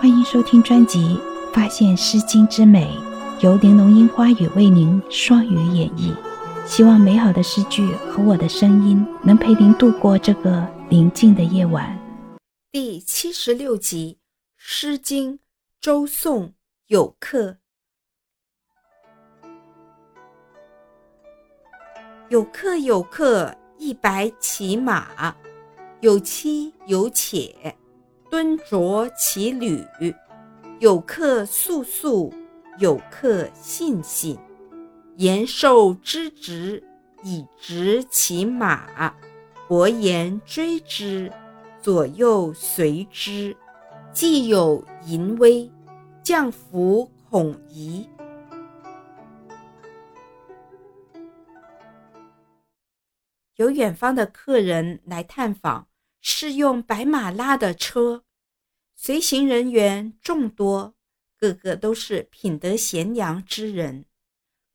[0.00, 0.98] 欢迎收听专辑
[1.52, 2.86] 《发现诗经之美》，
[3.44, 6.16] 由玲珑樱花雨为您双语演绎。
[6.66, 11.98] 希望美好的诗句和我的声音能陪您度过这个宁静的夜晚。
[12.72, 14.16] 第七十六集
[14.56, 15.34] 《诗经·
[15.82, 16.46] 周颂·
[16.86, 17.50] 有客》。
[22.30, 25.36] 有客有客，一白其马，
[26.00, 27.76] 有妻有妾。
[28.30, 29.84] 敦酌其履，
[30.78, 32.32] 有客速速，
[32.78, 34.38] 有客信信。
[35.16, 36.82] 言受之直，
[37.24, 39.12] 以直其马。
[39.66, 41.30] 伯言追之，
[41.82, 43.56] 左右随之。
[44.12, 45.68] 既有淫威，
[46.22, 48.08] 将服恐疑。
[53.56, 55.89] 有远方的客人来探访。
[56.20, 58.24] 是用白马拉的车，
[58.94, 60.94] 随行人员众多，
[61.38, 64.04] 个个都是品德贤良之人。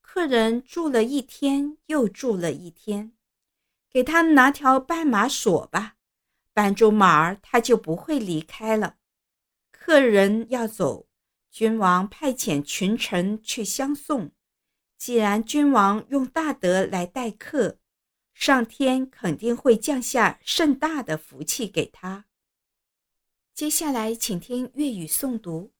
[0.02, 3.14] 客人住了一天又住了一天，
[3.90, 5.96] 给他拿条绊马索吧，
[6.54, 8.98] 绊住马儿，他就不会离开了。
[9.72, 11.08] 客人要走，
[11.52, 14.32] 君王派遣群臣去相送。
[14.98, 17.78] 既然君王用大德来待客。
[18.36, 22.26] 上天肯定会降下甚大的福气给他。
[23.54, 25.72] 接下来，请听粤语诵读。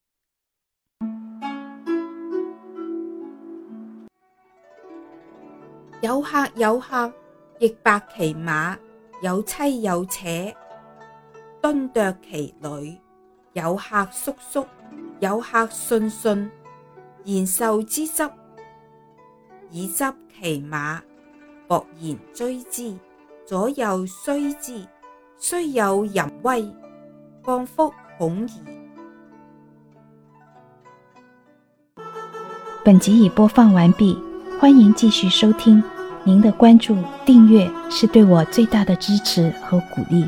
[6.02, 7.14] 有客有客，
[7.60, 8.78] 亦白其马；
[9.22, 10.56] 有妻有妾，
[11.62, 12.98] 敦啄其女。
[13.52, 14.66] 有客叔叔，
[15.20, 16.52] 有客信信，
[17.26, 18.30] 延寿之执，
[19.72, 20.04] 以执
[20.40, 21.04] 其马。
[21.68, 22.94] 博言追之，
[23.46, 24.86] 左右虽之，
[25.38, 26.64] 虽有淫威，
[27.44, 28.52] 降福恐矣。
[32.84, 34.16] 本集已播放完毕，
[34.60, 35.84] 欢迎继续收听。
[36.24, 40.28] 您的关注、订阅是对我最大的支持和鼓励。